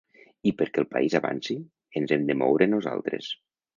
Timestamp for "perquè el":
0.61-0.87